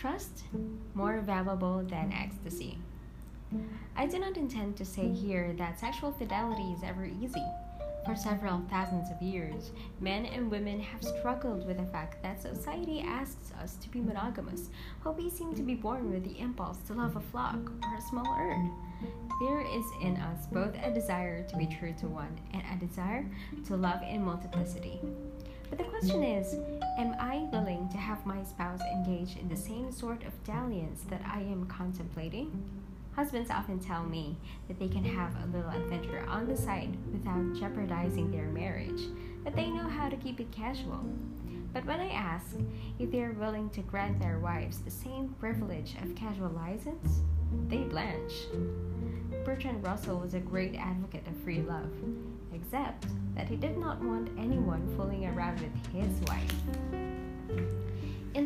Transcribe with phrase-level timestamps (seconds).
[0.00, 0.44] trust
[0.94, 2.78] more valuable than ecstasy?
[3.96, 7.44] I do not intend to say here that sexual fidelity is ever easy.
[8.06, 13.00] For several thousands of years, men and women have struggled with the fact that society
[13.00, 14.70] asks us to be monogamous,
[15.02, 18.02] while we seem to be born with the impulse to love a flock or a
[18.08, 18.70] small herd.
[19.40, 23.26] There is in us both a desire to be true to one and a desire
[23.66, 25.00] to love in multiplicity.
[25.68, 26.56] But the question is
[26.98, 31.22] Am I willing to have my spouse engage in the same sort of dalliance that
[31.24, 32.50] I am contemplating?
[33.14, 37.54] Husbands often tell me that they can have a little adventure on the side without
[37.54, 39.00] jeopardizing their marriage,
[39.44, 41.04] that they know how to keep it casual.
[41.72, 42.56] But when I ask
[42.98, 47.20] if they are willing to grant their wives the same privilege of casual license,
[47.68, 48.32] they blanch.
[49.44, 51.92] Bertrand Russell was a great advocate of free love,
[52.52, 56.52] except that he did not want anyone fooling around with his wife.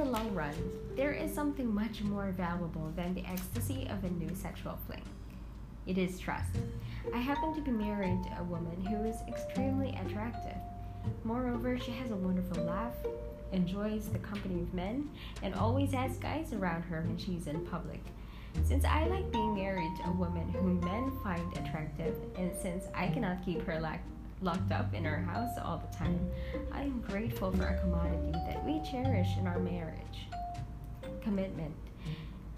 [0.00, 0.54] In the long run,
[0.96, 5.02] there is something much more valuable than the ecstasy of a new sexual fling.
[5.86, 6.56] It is trust.
[7.14, 10.56] I happen to be married to a woman who is extremely attractive.
[11.22, 12.94] Moreover, she has a wonderful laugh,
[13.52, 15.10] enjoys the company of men,
[15.42, 18.00] and always has guys around her when she's in public.
[18.64, 23.08] Since I like being married to a woman whom men find attractive, and since I
[23.08, 24.08] cannot keep her locked
[24.42, 26.30] locked up in our house all the time,
[26.72, 30.26] I am grateful for a commodity that we cherish in our marriage
[31.22, 31.74] commitment.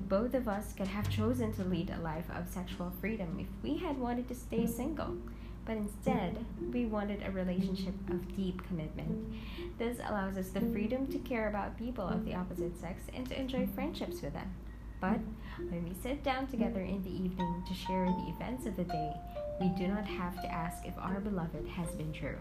[0.01, 3.77] Both of us could have chosen to lead a life of sexual freedom if we
[3.79, 5.17] had wanted to stay single,
[5.65, 9.33] but instead, we wanted a relationship of deep commitment.
[9.79, 13.39] This allows us the freedom to care about people of the opposite sex and to
[13.39, 14.53] enjoy friendships with them.
[15.03, 15.19] But
[15.59, 19.13] when we sit down together in the evening to share the events of the day,
[19.61, 22.39] we do not have to ask if our beloved has been true.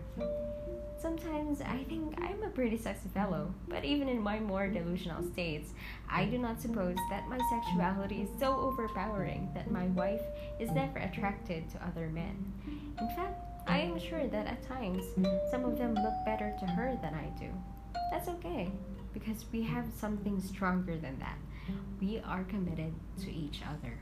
[1.01, 5.71] Sometimes I think I'm a pretty sexy fellow, but even in my more delusional states,
[6.07, 10.21] I do not suppose that my sexuality is so overpowering that my wife
[10.59, 12.53] is never attracted to other men.
[12.99, 15.03] In fact, I am sure that at times
[15.49, 17.49] some of them look better to her than I do.
[18.11, 18.71] That's okay,
[19.13, 21.37] because we have something stronger than that.
[21.99, 23.97] We are committed to each other.